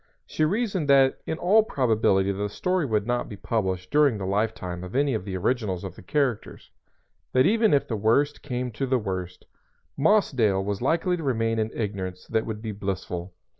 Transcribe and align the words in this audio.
She 0.25 0.43
reasoned 0.43 0.87
that 0.89 1.21
in 1.27 1.37
all 1.37 1.61
probability 1.61 2.31
the 2.31 2.49
story 2.49 2.87
would 2.87 3.05
not 3.05 3.29
be 3.29 3.35
published 3.37 3.91
during 3.91 4.17
the 4.17 4.25
lifetime 4.25 4.83
of 4.83 4.95
any 4.95 5.13
of 5.13 5.25
the 5.25 5.37
originals 5.37 5.83
of 5.83 5.95
the 5.95 6.01
characters; 6.01 6.71
that 7.33 7.45
even 7.45 7.71
if 7.71 7.87
the 7.87 7.95
worst 7.95 8.41
came 8.41 8.71
to 8.71 8.87
the 8.87 8.97
worst, 8.97 9.45
Mossdale 9.95 10.65
was 10.65 10.81
likely 10.81 11.17
to 11.17 11.23
remain 11.23 11.59
in 11.59 11.69
ignorance 11.71 12.25
that 12.29 12.47
would 12.47 12.63
be 12.63 12.71
blissful. 12.71 13.35